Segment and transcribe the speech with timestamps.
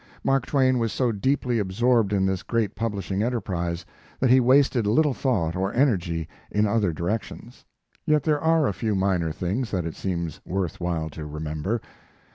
[0.23, 3.85] Mark Twain was so deeply absorbed in this great publishing enterprise
[4.19, 7.65] that he wasted little thought or energy in other directions.
[8.03, 11.81] Yet there are a few minor things that it seems worth while to remember.